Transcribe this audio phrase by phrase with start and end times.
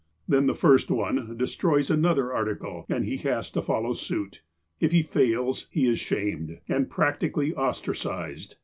[0.27, 4.41] Then the first one destroys another article, and he has to follow suit.
[4.79, 8.55] If he fails, he is ''shamed," and practically ostracized.